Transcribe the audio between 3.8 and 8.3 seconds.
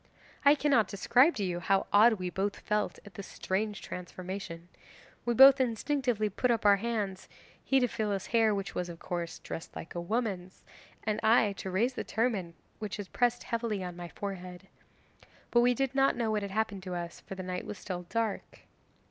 transformation. We both instinctively put up our hands he to feel his